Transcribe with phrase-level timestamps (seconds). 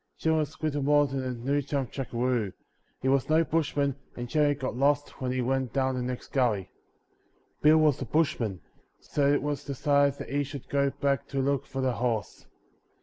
[0.17, 2.51] Jim was little more than a new chum jackaroo;
[3.03, 6.71] he was no bushman and generally got lost when he went down the next gully.
[7.61, 8.61] Bill was a bushman,
[8.99, 12.47] so it was decided that he should go back to look for the horse.